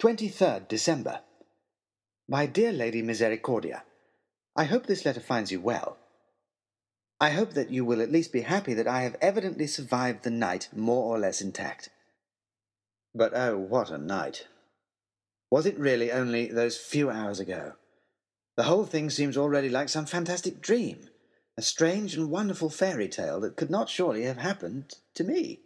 23rd 0.00 0.66
December. 0.66 1.20
My 2.26 2.46
dear 2.46 2.72
Lady 2.72 3.02
Misericordia, 3.02 3.84
I 4.56 4.64
hope 4.64 4.86
this 4.86 5.04
letter 5.04 5.20
finds 5.20 5.52
you 5.52 5.60
well. 5.60 5.98
I 7.20 7.30
hope 7.30 7.52
that 7.52 7.68
you 7.68 7.84
will 7.84 8.00
at 8.00 8.10
least 8.10 8.32
be 8.32 8.40
happy 8.40 8.72
that 8.72 8.88
I 8.88 9.02
have 9.02 9.16
evidently 9.20 9.66
survived 9.66 10.22
the 10.22 10.30
night 10.30 10.70
more 10.74 11.14
or 11.14 11.18
less 11.18 11.42
intact. 11.42 11.90
But 13.14 13.32
oh, 13.34 13.58
what 13.58 13.90
a 13.90 13.98
night! 13.98 14.46
Was 15.50 15.66
it 15.66 15.78
really 15.78 16.10
only 16.10 16.46
those 16.46 16.78
few 16.78 17.10
hours 17.10 17.38
ago? 17.38 17.74
The 18.56 18.62
whole 18.62 18.86
thing 18.86 19.10
seems 19.10 19.36
already 19.36 19.68
like 19.68 19.90
some 19.90 20.06
fantastic 20.06 20.62
dream, 20.62 21.10
a 21.58 21.62
strange 21.62 22.14
and 22.14 22.30
wonderful 22.30 22.70
fairy 22.70 23.08
tale 23.08 23.38
that 23.40 23.56
could 23.56 23.68
not 23.68 23.90
surely 23.90 24.22
have 24.22 24.38
happened 24.38 24.94
to 25.16 25.24
me. 25.24 25.60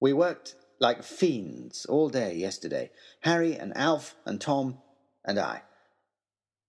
We 0.00 0.14
worked 0.14 0.54
like 0.80 1.02
fiends 1.02 1.84
all 1.86 2.08
day 2.08 2.34
yesterday, 2.34 2.90
Harry 3.22 3.54
and 3.54 3.76
Alf 3.76 4.14
and 4.24 4.40
Tom 4.40 4.78
and 5.24 5.38
I. 5.38 5.62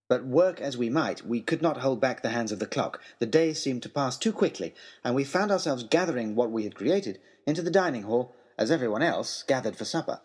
But 0.07 0.25
work 0.25 0.59
as 0.59 0.75
we 0.75 0.89
might, 0.89 1.23
we 1.23 1.39
could 1.39 1.61
not 1.61 1.77
hold 1.77 2.01
back 2.01 2.23
the 2.23 2.29
hands 2.29 2.51
of 2.51 2.57
the 2.57 2.65
clock. 2.65 2.99
The 3.19 3.27
day 3.27 3.53
seemed 3.53 3.83
to 3.83 3.89
pass 3.89 4.17
too 4.17 4.33
quickly, 4.33 4.73
and 5.03 5.13
we 5.13 5.23
found 5.23 5.51
ourselves 5.51 5.83
gathering 5.83 6.35
what 6.35 6.51
we 6.51 6.63
had 6.63 6.75
created 6.75 7.19
into 7.45 7.61
the 7.61 7.69
dining 7.69 8.03
hall 8.03 8.33
as 8.57 8.71
everyone 8.71 9.03
else 9.03 9.43
gathered 9.47 9.75
for 9.75 9.85
supper. 9.85 10.21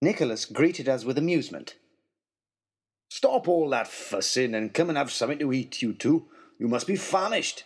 Nicholas 0.00 0.44
greeted 0.44 0.88
us 0.88 1.04
with 1.04 1.16
amusement. 1.16 1.76
Stop 3.08 3.46
all 3.46 3.68
that 3.70 3.86
fussing 3.86 4.54
and 4.54 4.74
come 4.74 4.88
and 4.88 4.98
have 4.98 5.12
something 5.12 5.38
to 5.38 5.52
eat, 5.52 5.80
you 5.82 5.92
two. 5.92 6.26
You 6.58 6.66
must 6.66 6.88
be 6.88 6.96
famished. 6.96 7.64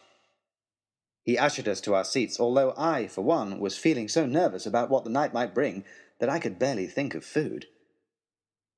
He 1.26 1.36
ushered 1.36 1.66
us 1.66 1.80
to 1.80 1.94
our 1.96 2.04
seats, 2.04 2.38
although 2.38 2.72
I, 2.76 3.08
for 3.08 3.22
one, 3.22 3.58
was 3.58 3.76
feeling 3.76 4.06
so 4.06 4.26
nervous 4.26 4.64
about 4.64 4.88
what 4.88 5.02
the 5.02 5.10
night 5.10 5.34
might 5.34 5.56
bring 5.56 5.84
that 6.20 6.28
I 6.28 6.38
could 6.38 6.56
barely 6.56 6.86
think 6.86 7.16
of 7.16 7.24
food. 7.24 7.66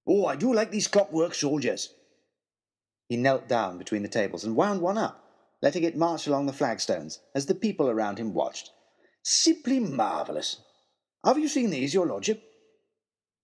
Oh, 0.07 0.25
I 0.25 0.35
do 0.35 0.55
like 0.55 0.71
these 0.71 0.89
clockwork 0.89 1.35
soldiers. 1.35 1.93
He 3.07 3.19
knelt 3.19 3.49
down 3.49 3.77
between 3.77 4.03
the 4.03 4.09
tables 4.09 4.45
and 4.45 4.57
wound 4.57 4.81
one 4.81 4.97
up, 4.97 5.23
letting 5.61 5.85
it 5.85 5.95
march 5.95 6.27
along 6.27 6.47
the 6.47 6.55
flagstones 6.55 7.21
as 7.35 7.45
the 7.45 7.55
people 7.55 7.91
around 7.91 8.19
him 8.19 8.33
watched. 8.33 8.71
Simply 9.23 9.79
marvellous. 9.79 10.57
Have 11.27 11.39
you 11.39 11.49
seen 11.49 11.69
these, 11.69 11.93
your 11.93 12.07
lordship? 12.07 12.43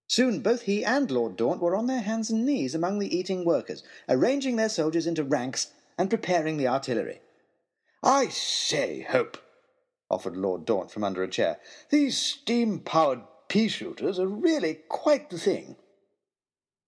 Soon 0.06 0.40
both 0.40 0.62
he 0.62 0.82
and 0.82 1.10
Lord 1.10 1.36
Daunt 1.36 1.60
were 1.60 1.76
on 1.76 1.88
their 1.88 2.00
hands 2.00 2.30
and 2.30 2.46
knees 2.46 2.74
among 2.74 3.00
the 3.00 3.14
eating 3.14 3.44
workers, 3.44 3.82
arranging 4.08 4.56
their 4.56 4.70
soldiers 4.70 5.06
into 5.06 5.24
ranks 5.24 5.72
and 5.98 6.08
preparing 6.08 6.56
the 6.56 6.68
artillery. 6.68 7.20
I 8.06 8.28
say, 8.28 9.00
Hope, 9.00 9.38
offered 10.10 10.36
Lord 10.36 10.66
Daunt 10.66 10.90
from 10.90 11.04
under 11.04 11.22
a 11.22 11.28
chair, 11.28 11.58
these 11.88 12.18
steam 12.18 12.80
powered 12.80 13.22
pea 13.48 13.66
shooters 13.68 14.18
are 14.18 14.26
really 14.26 14.80
quite 14.90 15.30
the 15.30 15.38
thing. 15.38 15.76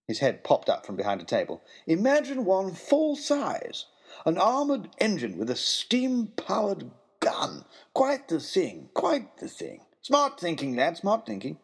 His 0.06 0.19
head 0.19 0.44
popped 0.44 0.69
up 0.69 0.84
from 0.84 0.94
behind 0.94 1.22
a 1.22 1.25
table. 1.25 1.62
Imagine 1.87 2.44
one 2.44 2.75
full 2.75 3.17
size, 3.17 3.87
an 4.27 4.37
armoured 4.37 4.91
engine 4.98 5.39
with 5.39 5.48
a 5.48 5.56
steam 5.56 6.27
powered 6.37 6.91
gun. 7.20 7.64
Quite 7.94 8.28
the 8.28 8.39
thing, 8.39 8.91
quite 8.92 9.39
the 9.39 9.48
thing. 9.48 9.87
Smart 10.03 10.39
thinking, 10.39 10.77
lad, 10.77 10.98
smart 10.98 11.25
thinking. 11.25 11.59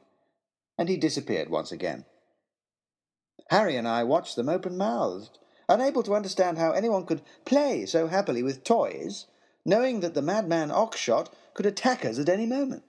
And 0.79 0.89
he 0.89 0.97
disappeared 0.97 1.51
once 1.51 1.71
again. 1.71 2.07
Harry 3.51 3.77
and 3.77 3.87
I 3.87 4.03
watched 4.05 4.35
them 4.35 4.49
open 4.49 4.79
mouthed, 4.79 5.39
unable 5.69 6.03
to 6.05 6.15
understand 6.15 6.57
how 6.57 6.73
anyone 6.73 7.05
could 7.05 7.21
play 7.45 7.85
so 7.85 8.07
happily 8.07 8.43
with 8.43 8.65
toys 8.65 9.27
knowing 9.65 10.01
that 10.01 10.15
the 10.15 10.23
madman 10.23 10.71
Oxshott 10.71 11.29
could 11.55 11.67
attack 11.67 12.05
us 12.05 12.19
at 12.19 12.29
any 12.29 12.47
moment. 12.47 12.83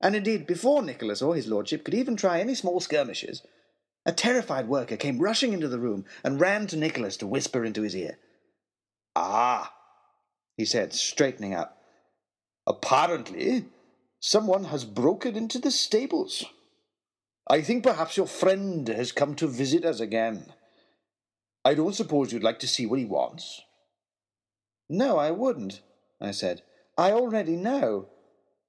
And 0.00 0.16
indeed, 0.16 0.46
before 0.46 0.82
Nicholas 0.82 1.20
or 1.22 1.34
his 1.34 1.46
lordship 1.46 1.84
could 1.84 1.94
even 1.94 2.16
try 2.16 2.40
any 2.40 2.54
small 2.54 2.80
skirmishes, 2.80 3.42
a 4.06 4.12
terrified 4.12 4.68
worker 4.68 4.96
came 4.96 5.18
rushing 5.18 5.52
into 5.52 5.68
the 5.68 5.78
room 5.78 6.06
and 6.24 6.40
ran 6.40 6.66
to 6.68 6.76
Nicholas 6.76 7.16
to 7.18 7.26
whisper 7.26 7.64
into 7.64 7.82
his 7.82 7.94
ear. 7.94 8.18
Ah, 9.14 9.74
he 10.56 10.64
said, 10.64 10.92
straightening 10.92 11.54
up. 11.54 11.76
Apparently, 12.66 13.66
someone 14.20 14.64
has 14.64 14.84
broken 14.84 15.36
into 15.36 15.58
the 15.58 15.70
stables. 15.70 16.44
I 17.48 17.62
think 17.62 17.82
perhaps 17.82 18.16
your 18.16 18.26
friend 18.26 18.86
has 18.88 19.12
come 19.12 19.34
to 19.36 19.46
visit 19.46 19.84
us 19.84 20.00
again. 20.00 20.52
I 21.64 21.74
don't 21.74 21.94
suppose 21.94 22.32
you'd 22.32 22.42
like 22.42 22.60
to 22.60 22.68
see 22.68 22.86
what 22.86 22.98
he 22.98 23.04
wants. 23.04 23.60
No, 24.88 25.18
I 25.18 25.30
wouldn't, 25.30 25.82
I 26.20 26.32
said. 26.32 26.62
I 26.98 27.12
already 27.12 27.56
know. 27.56 28.08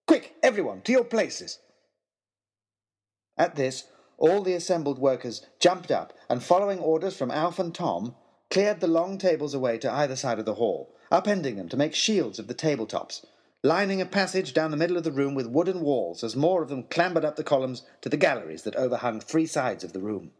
Quick, 0.07 0.35
everyone, 0.41 0.81
to 0.81 0.91
your 0.91 1.03
places. 1.03 1.59
At 3.38 3.56
this, 3.56 3.85
all 4.17 4.41
the 4.41 4.53
assembled 4.53 5.00
workers 5.00 5.45
jumped 5.59 5.91
up 5.91 6.13
and, 6.29 6.44
following 6.44 6.79
orders 6.79 7.17
from 7.17 7.31
Alf 7.31 7.59
and 7.59 7.73
Tom, 7.73 8.16
cleared 8.50 8.79
the 8.79 8.88
long 8.88 9.17
tables 9.17 9.53
away 9.53 9.78
to 9.79 9.91
either 9.91 10.16
side 10.16 10.39
of 10.39 10.45
the 10.45 10.56
hall, 10.56 10.95
upending 11.12 11.56
them 11.56 11.69
to 11.69 11.78
make 11.78 11.95
shields 11.95 12.38
of 12.38 12.47
the 12.47 12.53
tabletops, 12.53 13.25
lining 13.63 14.00
a 14.01 14.06
passage 14.06 14.53
down 14.53 14.72
the 14.72 14.78
middle 14.78 14.97
of 14.97 15.03
the 15.03 15.12
room 15.12 15.33
with 15.33 15.47
wooden 15.47 15.81
walls 15.81 16.23
as 16.23 16.35
more 16.35 16.62
of 16.62 16.69
them 16.69 16.83
clambered 16.83 17.25
up 17.25 17.35
the 17.35 17.44
columns 17.44 17.83
to 18.01 18.09
the 18.09 18.18
galleries 18.18 18.63
that 18.63 18.75
overhung 18.75 19.19
three 19.19 19.45
sides 19.45 19.83
of 19.83 19.94
the 19.94 20.01
room. 20.01 20.31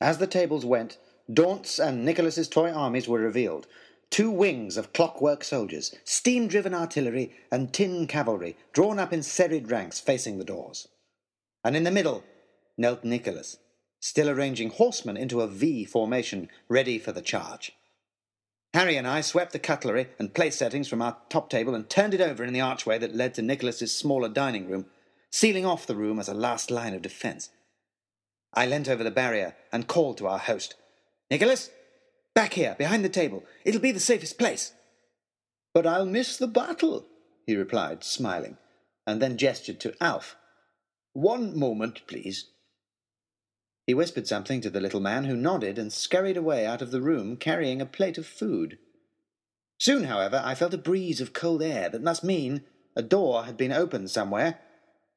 As 0.00 0.18
the 0.18 0.26
tables 0.26 0.64
went, 0.64 0.98
Daunt's 1.32 1.78
and 1.78 2.04
Nicholas's 2.04 2.48
toy 2.48 2.70
armies 2.70 3.08
were 3.08 3.20
revealed, 3.20 3.66
two 4.14 4.30
wings 4.30 4.76
of 4.76 4.92
clockwork 4.92 5.42
soldiers, 5.42 5.92
steam 6.04 6.46
driven 6.46 6.72
artillery, 6.72 7.32
and 7.50 7.72
tin 7.72 8.06
cavalry 8.06 8.56
drawn 8.72 8.96
up 9.00 9.12
in 9.12 9.24
serried 9.24 9.68
ranks 9.68 9.98
facing 9.98 10.38
the 10.38 10.44
doors. 10.44 10.86
And 11.64 11.74
in 11.74 11.82
the 11.82 11.90
middle 11.90 12.22
knelt 12.78 13.02
Nicholas, 13.02 13.56
still 13.98 14.30
arranging 14.30 14.70
horsemen 14.70 15.16
into 15.16 15.40
a 15.40 15.48
V 15.48 15.84
formation 15.84 16.48
ready 16.68 16.96
for 16.96 17.10
the 17.10 17.20
charge. 17.20 17.72
Harry 18.72 18.96
and 18.96 19.08
I 19.08 19.20
swept 19.20 19.50
the 19.50 19.58
cutlery 19.58 20.06
and 20.16 20.32
place 20.32 20.54
settings 20.54 20.86
from 20.86 21.02
our 21.02 21.16
top 21.28 21.50
table 21.50 21.74
and 21.74 21.90
turned 21.90 22.14
it 22.14 22.20
over 22.20 22.44
in 22.44 22.52
the 22.52 22.60
archway 22.60 22.98
that 22.98 23.16
led 23.16 23.34
to 23.34 23.42
Nicholas's 23.42 23.92
smaller 23.92 24.28
dining 24.28 24.70
room, 24.70 24.86
sealing 25.32 25.66
off 25.66 25.88
the 25.88 25.96
room 25.96 26.20
as 26.20 26.28
a 26.28 26.34
last 26.34 26.70
line 26.70 26.94
of 26.94 27.02
defence. 27.02 27.50
I 28.54 28.66
leant 28.66 28.88
over 28.88 29.02
the 29.02 29.10
barrier 29.10 29.56
and 29.72 29.88
called 29.88 30.18
to 30.18 30.28
our 30.28 30.38
host. 30.38 30.76
Nicholas, 31.32 31.70
Back 32.34 32.54
here, 32.54 32.74
behind 32.76 33.04
the 33.04 33.08
table. 33.08 33.44
It'll 33.64 33.80
be 33.80 33.92
the 33.92 34.00
safest 34.00 34.38
place. 34.38 34.72
But 35.72 35.86
I'll 35.86 36.06
miss 36.06 36.36
the 36.36 36.46
battle, 36.46 37.06
he 37.46 37.56
replied, 37.56 38.04
smiling, 38.04 38.58
and 39.06 39.22
then 39.22 39.38
gestured 39.38 39.80
to 39.80 39.94
Alf. 40.00 40.36
One 41.12 41.56
moment, 41.56 42.02
please. 42.06 42.50
He 43.86 43.94
whispered 43.94 44.26
something 44.26 44.60
to 44.62 44.70
the 44.70 44.80
little 44.80 45.00
man, 45.00 45.24
who 45.24 45.36
nodded 45.36 45.78
and 45.78 45.92
scurried 45.92 46.36
away 46.36 46.66
out 46.66 46.82
of 46.82 46.90
the 46.90 47.02
room 47.02 47.36
carrying 47.36 47.80
a 47.80 47.86
plate 47.86 48.18
of 48.18 48.26
food. 48.26 48.78
Soon, 49.78 50.04
however, 50.04 50.40
I 50.44 50.54
felt 50.54 50.74
a 50.74 50.78
breeze 50.78 51.20
of 51.20 51.32
cold 51.32 51.62
air 51.62 51.88
that 51.88 52.02
must 52.02 52.24
mean 52.24 52.62
a 52.96 53.02
door 53.02 53.44
had 53.44 53.56
been 53.56 53.72
opened 53.72 54.10
somewhere. 54.10 54.60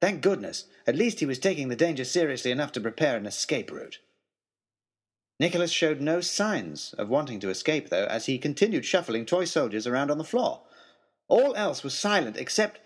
Thank 0.02 0.22
goodness, 0.22 0.66
at 0.86 0.96
least 0.96 1.20
he 1.20 1.26
was 1.26 1.40
taking 1.40 1.70
the 1.70 1.76
danger 1.76 2.04
seriously 2.04 2.52
enough 2.52 2.72
to 2.74 2.82
prepare 2.82 3.18
an 3.18 3.26
escape 3.26 3.72
route. 3.72 4.00
Nicholas 5.40 5.72
showed 5.72 6.02
no 6.02 6.20
signs 6.20 6.94
of 6.98 7.10
wanting 7.10 7.40
to 7.40 7.50
escape, 7.50 7.90
though, 7.90 8.06
as 8.06 8.26
he 8.26 8.40
continued 8.40 8.86
shuffling 8.86 9.26
toy 9.26 9.46
soldiers 9.46 9.86
around 9.86 10.10
on 10.10 10.18
the 10.18 10.24
floor. 10.24 10.62
All 11.28 11.56
else 11.56 11.84
was 11.84 11.98
silent 11.98 12.38
except 12.38 12.80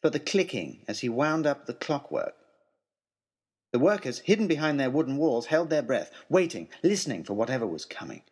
for 0.00 0.10
the 0.10 0.18
clicking 0.18 0.84
as 0.88 1.00
he 1.00 1.08
wound 1.08 1.46
up 1.46 1.66
the 1.66 1.74
clockwork. 1.74 2.34
The 3.72 3.78
workers, 3.78 4.18
hidden 4.20 4.48
behind 4.48 4.78
their 4.78 4.90
wooden 4.90 5.16
walls, 5.16 5.46
held 5.46 5.70
their 5.70 5.82
breath, 5.82 6.10
waiting, 6.28 6.68
listening 6.82 7.24
for 7.24 7.34
whatever 7.34 7.66
was 7.66 7.84
coming. 7.84 8.22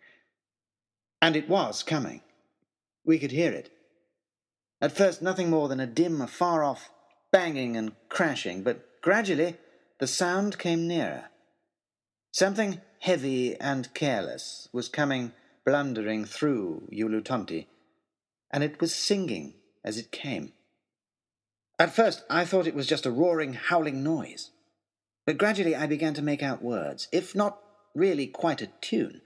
And 1.23 1.37
it 1.37 1.49
was 1.49 1.83
coming. 1.83 2.23
We 3.05 3.19
could 3.19 3.31
hear 3.31 3.53
it. 3.53 3.71
At 4.81 4.93
first, 4.93 5.23
nothing 5.23 5.49
more 5.49 5.69
than 5.69 5.81
a 5.81 5.87
dim, 5.87 6.27
far 6.27 6.65
off 6.65 6.91
banging 7.31 7.77
and 7.77 7.93
crashing, 8.09 8.63
but 8.63 9.01
gradually 9.01 9.57
the 9.99 10.07
sound 10.07 10.59
came 10.59 10.89
nearer. 10.89 11.27
Something 12.33 12.81
heavy 13.01 13.59
and 13.61 13.93
careless, 13.95 14.69
was 14.73 14.89
coming 14.89 15.33
blundering 15.65 16.25
through 16.25 16.89
Ulutonti, 16.93 17.67
and 18.51 18.63
it 18.63 18.81
was 18.81 18.95
singing 18.95 19.55
as 19.85 19.99
it 19.99 20.13
came. 20.13 20.53
At 21.79 21.95
first 21.95 22.23
I 22.31 22.45
thought 22.45 22.67
it 22.67 22.75
was 22.75 22.87
just 22.87 23.07
a 23.07 23.11
roaring, 23.11 23.55
howling 23.55 24.03
noise, 24.03 24.51
but 25.27 25.39
gradually 25.39 25.75
I 25.75 25.87
began 25.87 26.15
to 26.15 26.23
make 26.23 26.43
out 26.43 26.63
words, 26.63 27.09
if 27.11 27.35
not 27.35 27.59
really 27.95 28.27
quite 28.27 28.63
a 28.63 28.71
tune. 28.81 29.23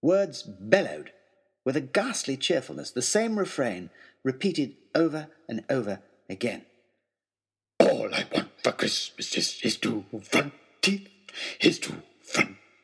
Words 0.00 0.42
bellowed 0.42 1.10
with 1.64 1.76
a 1.76 1.80
ghastly 1.80 2.36
cheerfulness, 2.36 2.90
the 2.90 3.02
same 3.02 3.38
refrain 3.38 3.90
repeated 4.22 4.76
over 4.94 5.28
and 5.48 5.64
over 5.68 6.00
again. 6.30 6.64
All 7.80 8.14
I 8.14 8.24
want 8.32 8.50
for 8.62 8.72
Christmas 8.72 9.36
is 9.36 9.60
his 9.60 9.76
two 9.76 10.04
front 10.22 10.52
teeth, 10.80 11.08
his 11.58 11.78
two 11.78 12.02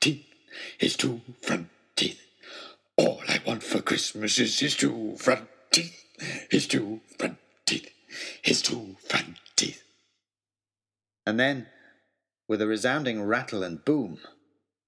teeth 0.03 0.27
his 0.79 0.97
two 0.97 1.21
front 1.41 1.69
teeth. 1.97 2.21
All 2.97 3.21
I 3.29 3.41
want 3.47 3.63
for 3.63 3.81
Christmas 3.81 4.39
is 4.39 4.59
his 4.59 4.77
two 4.77 5.17
front 5.17 5.49
teeth, 5.71 6.05
his 6.51 6.67
two 6.67 7.01
front 7.19 7.39
teeth, 7.67 7.91
his 8.43 8.63
two 8.63 8.97
front 9.09 9.37
teeth. 9.57 9.83
And 11.27 11.39
then, 11.39 11.67
with 12.49 12.61
a 12.61 12.67
resounding 12.67 13.23
rattle 13.23 13.63
and 13.63 13.85
boom. 13.85 14.19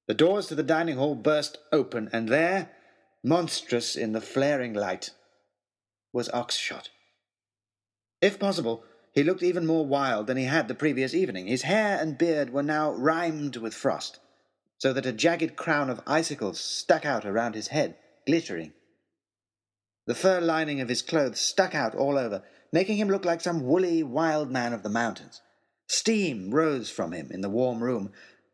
The 0.06 0.14
doors 0.14 0.48
to 0.48 0.54
the 0.54 0.62
dining 0.62 0.96
hall 0.96 1.14
burst 1.14 1.58
open, 1.72 2.10
and 2.12 2.28
there, 2.28 2.70
monstrous 3.22 3.96
in 3.96 4.12
the 4.12 4.20
flaring 4.20 4.74
light, 4.74 5.10
was 6.12 6.28
Oxshott. 6.28 6.90
If 8.20 8.38
possible, 8.38 8.84
he 9.14 9.22
looked 9.22 9.42
even 9.42 9.66
more 9.66 9.86
wild 9.86 10.26
than 10.26 10.36
he 10.36 10.44
had 10.44 10.68
the 10.68 10.74
previous 10.74 11.14
evening. 11.14 11.46
His 11.46 11.62
hair 11.62 11.98
and 11.98 12.18
beard 12.18 12.50
were 12.50 12.62
now 12.62 12.92
rimed 12.92 13.56
with 13.56 13.72
frost, 13.72 14.18
so 14.84 14.92
that 14.92 15.06
a 15.06 15.12
jagged 15.12 15.56
crown 15.56 15.88
of 15.88 16.02
icicles 16.06 16.60
stuck 16.60 17.06
out 17.06 17.24
around 17.24 17.54
his 17.54 17.68
head, 17.68 17.96
glittering. 18.26 18.70
The 20.06 20.14
fur 20.14 20.42
lining 20.42 20.82
of 20.82 20.90
his 20.90 21.00
clothes 21.00 21.40
stuck 21.40 21.74
out 21.74 21.94
all 21.94 22.18
over, 22.18 22.42
making 22.70 22.98
him 22.98 23.08
look 23.08 23.24
like 23.24 23.40
some 23.40 23.62
woolly 23.64 24.02
wild 24.02 24.50
man 24.50 24.74
of 24.74 24.82
the 24.82 24.90
mountains. 24.90 25.40
Steam 25.88 26.50
rose 26.50 26.90
from 26.90 27.12
him 27.12 27.30
in 27.32 27.40
the 27.40 27.48
warm 27.48 27.82
room, 27.82 28.12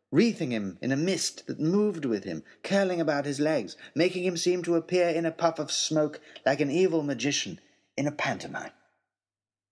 wreathing 0.09 0.53
him 0.53 0.77
in 0.81 0.93
a 0.93 0.95
mist 0.95 1.47
that 1.47 1.59
moved 1.59 2.05
with 2.05 2.23
him, 2.23 2.43
curling 2.63 3.01
about 3.01 3.25
his 3.25 3.41
legs, 3.41 3.75
making 3.93 4.23
him 4.23 4.37
seem 4.37 4.63
to 4.63 4.75
appear 4.75 5.09
in 5.09 5.25
a 5.25 5.33
puff 5.33 5.59
of 5.59 5.69
smoke 5.69 6.21
like 6.45 6.61
an 6.61 6.71
evil 6.71 7.03
magician 7.03 7.59
in 7.97 8.07
a 8.07 8.11
pantomime. 8.13 8.71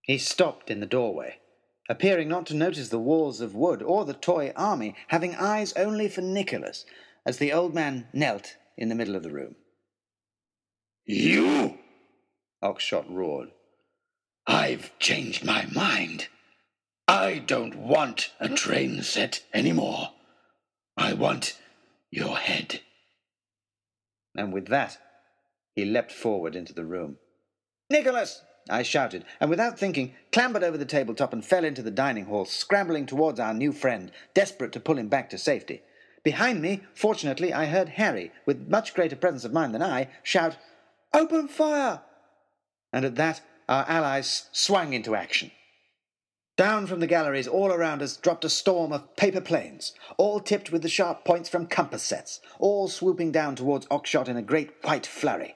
He 0.01 0.17
stopped 0.17 0.69
in 0.69 0.81
the 0.81 0.85
doorway, 0.85 1.38
appearing 1.89 2.29
not 2.29 2.45
to 2.45 2.53
notice 2.53 2.89
the 2.89 2.99
walls 2.99 3.41
of 3.41 3.55
wood 3.55 3.81
or 3.81 4.05
the 4.05 4.13
toy 4.13 4.53
army, 4.55 4.95
having 5.07 5.35
eyes 5.35 5.73
only 5.73 6.07
for 6.07 6.21
Nicholas, 6.21 6.85
as 7.25 7.37
the 7.37 7.51
old 7.51 7.73
man 7.73 8.07
knelt 8.13 8.55
in 8.77 8.87
the 8.87 8.95
middle 8.95 9.15
of 9.15 9.23
the 9.23 9.31
room. 9.31 9.55
You! 11.05 11.79
Oxshott 12.63 13.09
roared. 13.09 13.49
I've 14.45 14.97
changed 14.99 15.43
my 15.43 15.65
mind. 15.73 16.27
I 17.07 17.39
don't 17.39 17.75
want 17.75 18.31
a 18.39 18.49
train 18.49 19.01
set 19.01 19.43
any 19.51 19.71
more. 19.71 20.11
I 20.95 21.13
want 21.13 21.57
your 22.11 22.37
head. 22.37 22.81
And 24.35 24.53
with 24.53 24.67
that, 24.67 24.99
he 25.75 25.85
leapt 25.85 26.11
forward 26.11 26.55
into 26.55 26.73
the 26.73 26.85
room. 26.85 27.17
Nicholas! 27.89 28.43
I 28.69 28.83
shouted, 28.83 29.25
and 29.39 29.49
without 29.49 29.79
thinking, 29.79 30.15
clambered 30.31 30.63
over 30.63 30.77
the 30.77 30.85
tabletop 30.85 31.33
and 31.33 31.45
fell 31.45 31.63
into 31.63 31.81
the 31.81 31.91
dining 31.91 32.25
hall, 32.25 32.45
scrambling 32.45 33.05
towards 33.05 33.39
our 33.39 33.53
new 33.53 33.71
friend, 33.71 34.11
desperate 34.33 34.71
to 34.73 34.79
pull 34.79 34.97
him 34.97 35.07
back 35.07 35.29
to 35.29 35.37
safety. 35.37 35.83
Behind 36.23 36.61
me, 36.61 36.81
fortunately, 36.93 37.53
I 37.53 37.65
heard 37.65 37.89
Harry, 37.89 38.31
with 38.45 38.67
much 38.67 38.93
greater 38.93 39.15
presence 39.15 39.45
of 39.45 39.53
mind 39.53 39.73
than 39.73 39.83
I, 39.83 40.09
shout, 40.23 40.57
Open 41.13 41.47
fire! 41.47 42.01
And 42.91 43.05
at 43.05 43.15
that, 43.15 43.41
our 43.67 43.85
allies 43.87 44.49
swung 44.51 44.93
into 44.93 45.15
action. 45.15 45.51
Down 46.55 46.87
from 46.87 46.99
the 46.99 47.07
galleries 47.07 47.47
all 47.47 47.71
around 47.71 48.01
us 48.01 48.17
dropped 48.17 48.43
a 48.43 48.49
storm 48.49 48.91
of 48.91 49.15
paper 49.15 49.39
planes, 49.39 49.93
all 50.17 50.41
tipped 50.41 50.71
with 50.71 50.81
the 50.81 50.89
sharp 50.89 51.23
points 51.23 51.47
from 51.47 51.67
compass 51.67 52.03
sets, 52.03 52.41
all 52.59 52.89
swooping 52.89 53.31
down 53.31 53.55
towards 53.55 53.87
Oxshott 53.87 54.27
in 54.27 54.35
a 54.35 54.41
great 54.41 54.71
white 54.83 55.07
flurry. 55.07 55.55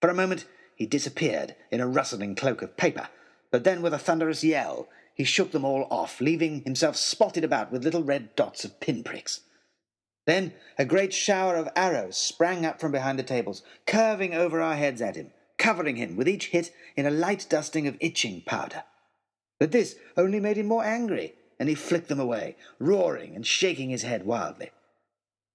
For 0.00 0.10
a 0.10 0.14
moment 0.14 0.46
he 0.82 0.86
disappeared 0.86 1.54
in 1.70 1.80
a 1.80 1.86
rustling 1.86 2.34
cloak 2.34 2.60
of 2.60 2.76
paper, 2.76 3.08
but 3.52 3.62
then 3.62 3.82
with 3.82 3.94
a 3.94 3.98
thunderous 4.00 4.42
yell 4.42 4.88
he 5.14 5.22
shook 5.22 5.52
them 5.52 5.64
all 5.64 5.86
off, 5.92 6.20
leaving 6.20 6.64
himself 6.64 6.96
spotted 6.96 7.44
about 7.44 7.70
with 7.70 7.84
little 7.84 8.02
red 8.02 8.34
dots 8.34 8.64
of 8.64 8.80
pinpricks. 8.80 9.42
Then 10.26 10.54
a 10.76 10.84
great 10.84 11.14
shower 11.14 11.54
of 11.54 11.68
arrows 11.76 12.16
sprang 12.16 12.66
up 12.66 12.80
from 12.80 12.90
behind 12.90 13.16
the 13.16 13.22
tables, 13.22 13.62
curving 13.86 14.34
over 14.34 14.60
our 14.60 14.74
heads 14.74 15.00
at 15.00 15.14
him, 15.14 15.30
covering 15.56 15.94
him 15.94 16.16
with 16.16 16.28
each 16.28 16.48
hit 16.48 16.72
in 16.96 17.06
a 17.06 17.10
light 17.10 17.46
dusting 17.48 17.86
of 17.86 17.96
itching 18.00 18.42
powder. 18.44 18.82
But 19.60 19.70
this 19.70 19.94
only 20.16 20.40
made 20.40 20.56
him 20.56 20.66
more 20.66 20.84
angry, 20.84 21.36
and 21.60 21.68
he 21.68 21.76
flicked 21.76 22.08
them 22.08 22.18
away, 22.18 22.56
roaring 22.80 23.36
and 23.36 23.46
shaking 23.46 23.90
his 23.90 24.02
head 24.02 24.26
wildly. 24.26 24.70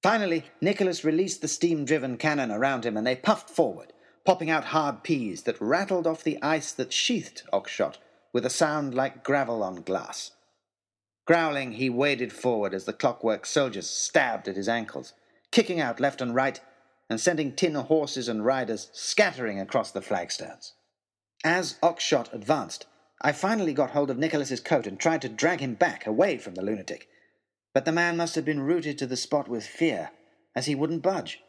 Finally, 0.02 0.46
Nicholas 0.62 1.04
released 1.04 1.42
the 1.42 1.50
steam 1.50 1.84
driven 1.84 2.16
cannon 2.16 2.50
around 2.50 2.86
him, 2.86 2.96
and 2.96 3.06
they 3.06 3.18
puffed 3.18 3.50
forward, 3.50 3.92
popping 4.28 4.50
out 4.50 4.66
hard 4.66 5.04
peas 5.04 5.44
that 5.44 5.56
rattled 5.62 6.06
off 6.06 6.22
the 6.22 6.38
ice 6.44 6.74
that 6.74 6.92
sheathed 6.92 7.44
Oxshott 7.54 7.96
with 8.34 8.46
a 8.46 8.50
sound 8.50 8.94
like 8.94 9.24
gravel 9.24 9.64
on 9.64 9.76
glass. 9.76 10.32
Growling, 11.26 11.72
he 11.72 11.90
waded 11.90 12.34
forward 12.34 12.74
as 12.74 12.84
the 12.84 12.92
clockwork 12.92 13.46
soldiers 13.46 13.90
stabbed 13.90 14.50
at 14.50 14.58
his 14.58 14.68
ankles, 14.68 15.14
kicking 15.50 15.80
out 15.80 16.02
left 16.02 16.20
and 16.20 16.36
right, 16.36 16.60
and 17.10 17.22
sending 17.22 17.54
tin 17.54 17.76
horses 17.76 18.28
and 18.28 18.44
riders 18.44 18.90
scattering 18.92 19.62
across 19.62 19.92
the 19.92 20.02
flagstones. 20.02 20.74
As 21.46 21.80
Oxshott 21.82 22.34
advanced, 22.34 22.86
I 23.22 23.32
finally 23.32 23.72
got 23.72 23.92
hold 23.92 24.10
of 24.10 24.18
Nicholas's 24.18 24.60
coat 24.60 24.86
and 24.86 25.00
tried 25.00 25.22
to 25.22 25.30
drag 25.30 25.62
him 25.62 25.76
back 25.76 26.06
away 26.06 26.38
from 26.38 26.56
the 26.56 26.64
lunatic. 26.64 27.08
But 27.74 27.86
the 27.86 27.94
man 27.94 28.18
must 28.18 28.36
have 28.36 28.44
been 28.44 28.60
rooted 28.60 28.98
to 28.98 29.08
the 29.08 29.16
spot 29.16 29.48
with 29.48 29.66
fear, 29.66 30.12
as 30.54 30.66
he 30.66 30.76
wouldn't 30.76 31.02
budge. 31.02 31.40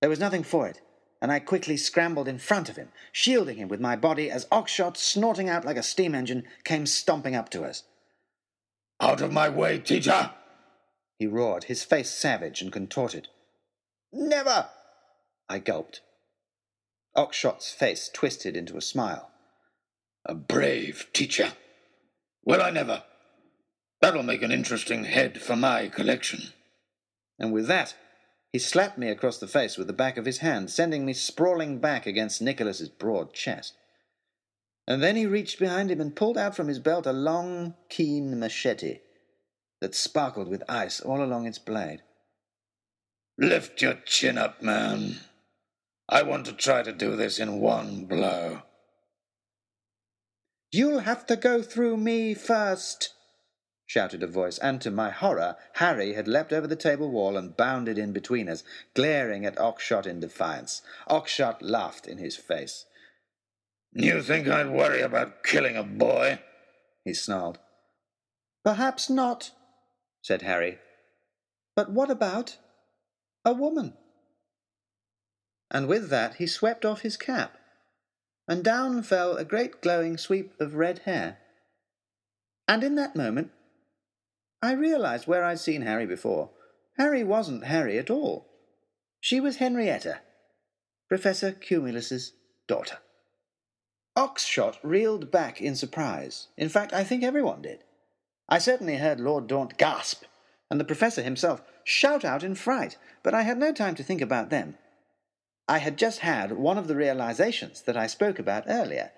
There 0.00 0.08
was 0.08 0.18
nothing 0.18 0.44
for 0.44 0.66
it, 0.66 0.80
and 1.20 1.30
I 1.30 1.38
quickly 1.38 1.76
scrambled 1.76 2.28
in 2.28 2.38
front 2.38 2.68
of 2.68 2.76
him, 2.76 2.88
shielding 3.12 3.56
him 3.56 3.68
with 3.68 3.80
my 3.80 3.96
body 3.96 4.30
as 4.30 4.46
Oxshott, 4.46 4.96
snorting 4.96 5.48
out 5.48 5.64
like 5.64 5.76
a 5.76 5.82
steam 5.82 6.14
engine, 6.14 6.44
came 6.64 6.86
stomping 6.86 7.34
up 7.34 7.50
to 7.50 7.62
us. 7.64 7.84
Out 9.00 9.20
of 9.20 9.32
my 9.32 9.48
way, 9.48 9.78
teacher! 9.78 10.30
He 11.18 11.26
roared, 11.26 11.64
his 11.64 11.84
face 11.84 12.10
savage 12.10 12.62
and 12.62 12.72
contorted. 12.72 13.28
Never! 14.12 14.68
I 15.48 15.58
gulped. 15.58 16.00
Oxshott's 17.16 17.72
face 17.72 18.08
twisted 18.12 18.56
into 18.56 18.76
a 18.76 18.82
smile. 18.82 19.30
A 20.24 20.34
brave 20.34 21.08
teacher. 21.12 21.52
Well, 22.44 22.62
I 22.62 22.70
never. 22.70 23.02
That'll 24.00 24.22
make 24.22 24.42
an 24.42 24.52
interesting 24.52 25.04
head 25.04 25.42
for 25.42 25.56
my 25.56 25.88
collection. 25.88 26.54
And 27.38 27.52
with 27.52 27.66
that, 27.66 27.94
he 28.52 28.58
slapped 28.58 28.98
me 28.98 29.08
across 29.08 29.38
the 29.38 29.46
face 29.46 29.76
with 29.76 29.86
the 29.86 29.92
back 29.92 30.16
of 30.16 30.24
his 30.24 30.38
hand, 30.38 30.70
sending 30.70 31.06
me 31.06 31.12
sprawling 31.12 31.78
back 31.78 32.06
against 32.06 32.42
Nicholas's 32.42 32.88
broad 32.88 33.32
chest. 33.32 33.74
And 34.88 35.02
then 35.02 35.14
he 35.14 35.26
reached 35.26 35.58
behind 35.60 35.90
him 35.90 36.00
and 36.00 36.16
pulled 36.16 36.36
out 36.36 36.56
from 36.56 36.66
his 36.66 36.80
belt 36.80 37.06
a 37.06 37.12
long, 37.12 37.74
keen 37.88 38.38
machete 38.40 38.98
that 39.80 39.94
sparkled 39.94 40.48
with 40.48 40.64
ice 40.68 41.00
all 41.00 41.22
along 41.22 41.46
its 41.46 41.58
blade. 41.58 42.02
Lift 43.38 43.80
your 43.80 43.94
chin 44.04 44.36
up, 44.36 44.62
man. 44.62 45.20
I 46.08 46.22
want 46.22 46.44
to 46.46 46.52
try 46.52 46.82
to 46.82 46.92
do 46.92 47.14
this 47.14 47.38
in 47.38 47.60
one 47.60 48.04
blow. 48.06 48.62
You'll 50.72 51.00
have 51.00 51.26
to 51.26 51.36
go 51.36 51.62
through 51.62 51.96
me 51.96 52.34
first, 52.34 53.14
shouted 53.90 54.22
a 54.22 54.26
voice, 54.28 54.56
and 54.58 54.80
to 54.80 54.88
my 54.88 55.10
horror, 55.10 55.56
Harry 55.72 56.12
had 56.12 56.28
leapt 56.28 56.52
over 56.52 56.68
the 56.68 56.76
table 56.76 57.10
wall 57.10 57.36
and 57.36 57.56
bounded 57.56 57.98
in 57.98 58.12
between 58.12 58.48
us, 58.48 58.62
glaring 58.94 59.44
at 59.44 59.58
Oxshott 59.58 60.06
in 60.06 60.20
defiance. 60.20 60.80
Oxshott 61.08 61.60
laughed 61.60 62.06
in 62.06 62.18
his 62.18 62.36
face. 62.36 62.84
You 63.92 64.22
think 64.22 64.46
I'd 64.46 64.70
worry 64.70 65.00
about 65.00 65.42
killing 65.42 65.74
a 65.74 65.82
boy? 65.82 66.38
he 67.04 67.12
snarled. 67.12 67.58
Perhaps 68.62 69.10
not, 69.10 69.50
said 70.22 70.42
Harry. 70.42 70.78
But 71.74 71.90
what 71.90 72.12
about 72.12 72.58
a 73.44 73.52
woman? 73.52 73.94
And 75.68 75.88
with 75.88 76.10
that 76.10 76.36
he 76.36 76.46
swept 76.46 76.84
off 76.84 77.00
his 77.00 77.16
cap 77.16 77.56
and 78.46 78.62
down 78.62 79.02
fell 79.02 79.36
a 79.36 79.44
great 79.44 79.82
glowing 79.82 80.16
sweep 80.16 80.52
of 80.60 80.74
red 80.74 81.00
hair. 81.06 81.38
And 82.68 82.84
in 82.84 82.94
that 82.94 83.16
moment, 83.16 83.50
I 84.62 84.72
realized 84.72 85.26
where 85.26 85.44
I'd 85.44 85.58
seen 85.58 85.82
Harry 85.82 86.06
before. 86.06 86.50
Harry 86.98 87.24
wasn't 87.24 87.64
Harry 87.64 87.98
at 87.98 88.10
all. 88.10 88.46
She 89.20 89.40
was 89.40 89.56
Henrietta, 89.56 90.20
Professor 91.08 91.52
Cumulus's 91.52 92.32
daughter. 92.66 92.98
Oxshott 94.16 94.78
reeled 94.82 95.30
back 95.30 95.60
in 95.60 95.74
surprise. 95.76 96.48
In 96.56 96.68
fact, 96.68 96.92
I 96.92 97.04
think 97.04 97.22
everyone 97.22 97.62
did. 97.62 97.84
I 98.48 98.58
certainly 98.58 98.96
heard 98.96 99.20
Lord 99.20 99.46
Daunt 99.46 99.78
gasp, 99.78 100.24
and 100.70 100.78
the 100.78 100.84
Professor 100.84 101.22
himself 101.22 101.62
shout 101.84 102.24
out 102.24 102.42
in 102.42 102.54
fright, 102.54 102.98
but 103.22 103.34
I 103.34 103.42
had 103.42 103.58
no 103.58 103.72
time 103.72 103.94
to 103.94 104.02
think 104.02 104.20
about 104.20 104.50
them. 104.50 104.76
I 105.68 105.78
had 105.78 105.96
just 105.96 106.18
had 106.18 106.52
one 106.52 106.76
of 106.76 106.88
the 106.88 106.96
realizations 106.96 107.82
that 107.82 107.96
I 107.96 108.08
spoke 108.08 108.38
about 108.38 108.64
earlier, 108.66 109.12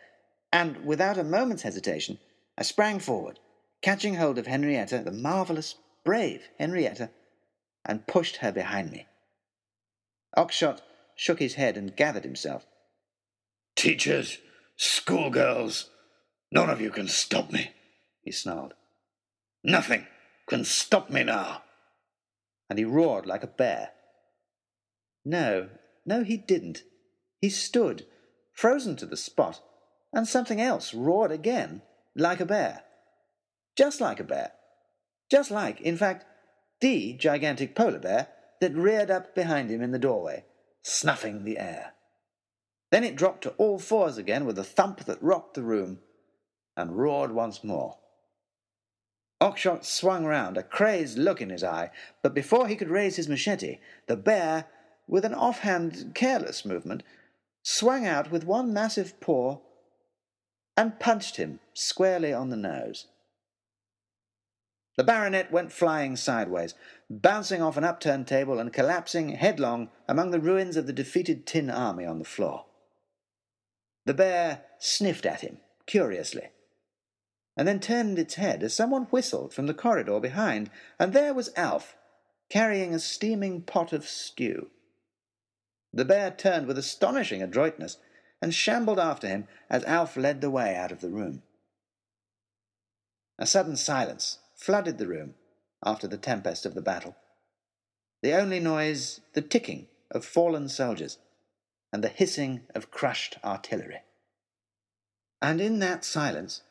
and 0.53 0.85
without 0.85 1.19
a 1.19 1.25
moment's 1.25 1.63
hesitation, 1.63 2.19
I 2.59 2.63
sprang 2.63 2.99
forward, 2.99 3.39
catching 3.83 4.15
hold 4.15 4.39
of 4.39 4.47
Henrietta, 4.47 5.03
the 5.05 5.13
marvelous, 5.13 5.75
brave 6.05 6.49
Henrietta, 6.59 7.11
and 7.85 8.07
pushed 8.07 8.37
her 8.37 8.53
behind 8.53 8.91
me. 8.91 9.07
Oxshott 10.37 10.81
shook 11.15 11.41
his 11.41 11.55
head 11.55 11.77
and 11.77 11.97
gathered 11.97 12.25
himself. 12.25 12.65
Teachers, 13.77 14.39
schoolgirls, 14.77 15.91
none 16.51 16.71
of 16.71 16.81
you 16.81 16.91
can 16.91 17.09
stop 17.09 17.51
me, 17.51 17.73
he 18.23 18.31
snarled. 18.31 18.75
Nothing 19.65 20.07
can 20.49 20.65
stop 20.65 21.11
me 21.11 21.25
now. 21.25 21.63
And 22.71 22.79
he 22.79 22.85
roared 22.85 23.27
like 23.27 23.43
a 23.43 23.49
bear. 23.49 23.91
No, 25.25 25.69
no, 26.07 26.25
he 26.25 26.37
didn't. 26.37 26.83
He 27.41 27.51
stood, 27.51 28.07
frozen 28.53 28.97
to 28.97 29.07
the 29.07 29.17
spot, 29.17 29.61
and 30.13 30.27
something 30.27 30.61
else 30.61 30.95
roared 30.95 31.33
again, 31.33 31.83
like 32.15 32.41
a 32.41 32.47
bear. 32.47 32.83
Just 33.77 34.01
like 34.01 34.21
a 34.21 34.25
bear. 34.25 34.53
Just 35.31 35.51
like, 35.51 35.81
in 35.81 35.97
fact, 35.97 36.27
the 36.81 37.15
gigantic 37.15 37.75
polar 37.75 37.99
bear 37.99 38.29
that 38.61 38.75
reared 38.75 39.11
up 39.11 39.35
behind 39.35 39.71
him 39.71 39.83
in 39.83 39.93
the 39.93 39.99
doorway, 39.99 40.45
snuffing 40.83 41.45
the 41.45 41.59
air. 41.59 41.93
Then 42.91 43.05
it 43.05 43.17
dropped 43.17 43.43
to 43.43 43.51
all 43.51 43.79
fours 43.79 44.19
again 44.19 44.45
with 44.45 44.59
a 44.59 44.65
thump 44.65 45.05
that 45.05 45.23
rocked 45.23 45.55
the 45.55 45.63
room, 45.63 46.01
and 46.77 46.97
roared 46.97 47.33
once 47.33 47.63
more. 47.65 47.99
Oxshott 49.41 49.85
swung 49.85 50.25
round, 50.25 50.57
a 50.57 50.63
crazed 50.63 51.19
look 51.19 51.41
in 51.41 51.51
his 51.51 51.65
eye, 51.65 51.91
but 52.23 52.35
before 52.35 52.69
he 52.69 52.77
could 52.77 52.89
raise 52.89 53.17
his 53.17 53.29
machete, 53.29 53.79
the 54.07 54.17
bear, 54.17 54.67
with 55.09 55.25
an 55.25 55.35
offhand, 55.35 56.13
careless 56.15 56.65
movement, 56.65 57.03
swung 57.65 58.07
out 58.07 58.31
with 58.31 58.45
one 58.45 58.73
massive 58.73 59.19
paw 59.21 59.59
and 60.77 61.01
punched 61.01 61.37
him 61.37 61.59
squarely 61.75 62.33
on 62.33 62.51
the 62.51 62.57
nose. 62.57 63.07
The 64.97 65.05
baronet 65.05 65.51
went 65.51 65.73
flying 65.73 66.17
sideways, 66.17 66.75
bouncing 67.09 67.63
off 67.63 67.77
an 67.77 67.85
upturned 67.85 68.29
table 68.29 68.59
and 68.59 68.73
collapsing 68.73 69.31
headlong 69.31 69.91
among 70.07 70.31
the 70.31 70.41
ruins 70.41 70.77
of 70.77 70.87
the 70.87 70.93
defeated 70.93 71.47
tin 71.47 71.71
army 71.71 72.05
on 72.05 72.19
the 72.19 72.25
floor. 72.25 72.67
The 74.05 74.15
bear 74.15 74.65
sniffed 74.79 75.25
at 75.25 75.41
him 75.41 75.59
curiously, 75.87 76.51
and 77.57 77.67
then 77.67 77.81
turned 77.81 78.19
its 78.19 78.35
head 78.35 78.63
as 78.63 78.75
someone 78.75 79.05
whistled 79.05 79.55
from 79.55 79.67
the 79.67 79.75
corridor 79.75 80.21
behind, 80.21 80.71
and 80.99 81.13
there 81.13 81.33
was 81.33 81.53
Alf, 81.57 81.97
carrying 82.51 82.95
a 82.95 82.99
steaming 82.99 83.63
pot 83.63 83.93
of 83.95 84.07
stew. 84.07 84.71
The 85.93 86.05
bear 86.05 86.31
turned 86.31 86.67
with 86.67 86.77
astonishing 86.77 87.43
adroitness 87.43 87.97
and 88.43 88.55
shambled 88.55 88.99
after 88.99 89.27
him 89.27 89.49
as 89.71 89.85
Alf 89.85 90.17
led 90.17 90.41
the 90.41 90.51
way 90.51 90.75
out 90.75 90.93
of 90.93 91.01
the 91.01 91.09
room. 91.09 91.43
A 93.39 93.47
sudden 93.47 93.77
silence 93.77 94.39
flooded 94.63 94.99
the 94.99 95.09
room 95.09 95.35
after 95.85 96.07
the 96.07 96.17
tempest 96.17 96.65
of 96.65 96.75
the 96.75 96.81
battle. 96.81 97.17
The 98.23 98.33
only 98.35 98.61
noise 98.61 99.21
the 99.35 99.43
ticking 99.43 99.89
of 100.13 100.25
fallen 100.25 100.69
soldiers 100.69 101.19
and 101.93 102.05
the 102.05 102.09
hissing 102.09 102.61
of 102.73 102.93
crushed 102.93 103.39
artillery. 103.45 104.03
And 105.41 105.61
in 105.61 105.81
that 105.81 106.05
silence, 106.05 106.63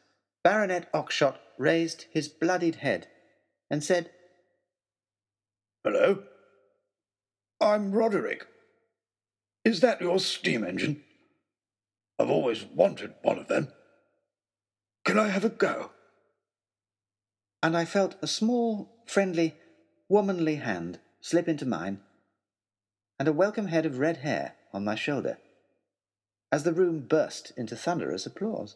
Baronet 0.41 0.89
Oxshott 0.93 1.35
raised 1.57 2.05
his 2.11 2.29
bloodied 2.29 2.75
head 2.75 3.07
and 3.69 3.83
said, 3.83 4.09
Hello? 5.83 6.23
I'm 7.59 7.91
Roderick. 7.91 8.47
Is 9.65 9.81
that 9.81 9.99
your 9.99 10.19
steam 10.19 10.63
engine? 10.63 11.03
I've 12.17 12.29
always 12.29 12.63
wanted 12.63 13.15
one 13.21 13.37
of 13.37 13.49
them. 13.49 13.67
Can 15.03 15.19
I 15.19 15.27
have 15.27 15.43
a 15.43 15.49
go? 15.49 15.91
And 17.63 17.77
I 17.77 17.85
felt 17.85 18.15
a 18.21 18.27
small, 18.27 18.89
friendly, 19.05 19.55
womanly 20.09 20.55
hand 20.55 20.99
slip 21.21 21.47
into 21.47 21.65
mine, 21.65 22.01
and 23.19 23.27
a 23.27 23.33
welcome 23.33 23.67
head 23.67 23.85
of 23.85 23.99
red 23.99 24.17
hair 24.17 24.55
on 24.73 24.83
my 24.83 24.95
shoulder, 24.95 25.37
as 26.51 26.63
the 26.63 26.73
room 26.73 27.01
burst 27.01 27.53
into 27.55 27.75
thunderous 27.75 28.25
applause. 28.25 28.75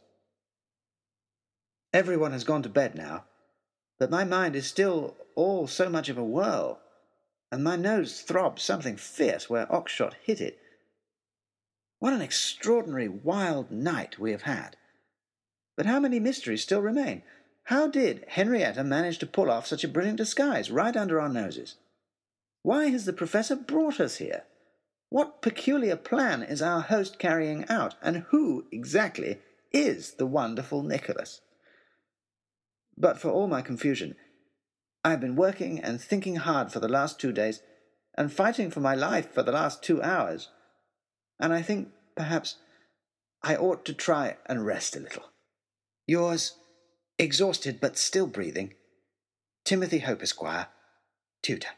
Everyone 1.91 2.31
has 2.31 2.43
gone 2.43 2.61
to 2.63 2.69
bed 2.69 2.93
now, 2.93 3.25
but 3.97 4.11
my 4.11 4.23
mind 4.23 4.55
is 4.55 4.67
still 4.67 5.15
all 5.33 5.65
so 5.67 5.89
much 5.89 6.09
of 6.09 6.17
a 6.17 6.23
whirl, 6.23 6.79
and 7.51 7.63
my 7.63 7.75
nose 7.75 8.21
throbs 8.21 8.61
something 8.61 8.97
fierce 8.97 9.49
where 9.49 9.65
Oxshott 9.67 10.13
hit 10.21 10.39
it. 10.39 10.59
What 11.99 12.13
an 12.13 12.21
extraordinary 12.21 13.07
wild 13.07 13.71
night 13.71 14.19
we 14.19 14.31
have 14.31 14.43
had! 14.43 14.77
But 15.75 15.85
how 15.85 15.99
many 15.99 16.19
mysteries 16.19 16.61
still 16.61 16.81
remain? 16.81 17.23
How 17.65 17.88
did 17.88 18.25
Henrietta 18.27 18.84
manage 18.84 19.17
to 19.19 19.25
pull 19.25 19.50
off 19.50 19.65
such 19.65 19.84
a 19.84 19.88
brilliant 19.88 20.17
disguise 20.17 20.69
right 20.69 20.95
under 20.95 21.19
our 21.19 21.29
noses? 21.29 21.75
Why 22.62 22.86
has 22.88 23.05
the 23.05 23.13
professor 23.13 23.55
brought 23.55 24.00
us 24.00 24.17
here? 24.17 24.43
What 25.10 25.41
peculiar 25.41 25.95
plan 25.95 26.43
is 26.43 26.62
our 26.62 26.81
host 26.81 27.17
carrying 27.17 27.67
out, 27.67 27.95
and 28.03 28.25
who 28.29 28.65
exactly 28.72 29.39
is 29.72 30.13
the 30.13 30.27
wonderful 30.27 30.84
Nicholas? 30.84 31.41
But 32.98 33.19
for 33.19 33.29
all 33.29 33.48
my 33.48 33.62
confusion, 33.62 34.15
I 35.03 35.10
have 35.12 35.22
been 35.22 35.36
working 35.36 35.79
and 35.79 36.00
thinking 36.00 36.36
hard 36.36 36.72
for 36.72 36.79
the 36.79 36.88
last 36.88 37.19
two 37.19 37.31
days, 37.31 37.62
and 38.15 38.31
fighting 38.31 38.69
for 38.69 38.79
my 38.79 38.93
life 38.93 39.34
for 39.34 39.41
the 39.41 39.51
last 39.51 39.81
two 39.81 40.01
hours, 40.03 40.50
and 41.39 41.51
I 41.51 41.63
think, 41.63 41.89
perhaps, 42.15 42.57
I 43.41 43.55
ought 43.55 43.86
to 43.86 43.93
try 43.93 44.38
and 44.45 44.65
rest 44.65 44.95
a 44.95 45.00
little. 45.00 45.31
Yours, 46.07 46.53
exhausted 47.17 47.79
but 47.79 47.98
still 47.98 48.27
breathing, 48.27 48.74
Timothy 49.63 50.00
Hope, 50.00 50.22
Esquire, 50.22 50.67
tutor. 51.41 51.69